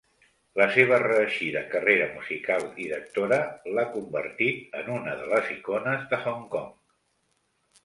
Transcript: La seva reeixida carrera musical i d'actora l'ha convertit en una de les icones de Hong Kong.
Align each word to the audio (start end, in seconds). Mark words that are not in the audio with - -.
La 0.59 0.65
seva 0.75 0.95
reeixida 1.01 1.61
carrera 1.73 2.07
musical 2.13 2.65
i 2.85 2.89
d'actora 2.93 3.39
l'ha 3.77 3.85
convertit 3.99 4.75
en 4.81 4.91
una 4.97 5.15
de 5.23 5.31
les 5.35 5.55
icones 5.59 6.11
de 6.15 6.23
Hong 6.27 6.45
Kong. 6.57 6.77